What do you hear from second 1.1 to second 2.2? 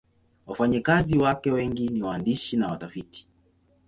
wake wengi ni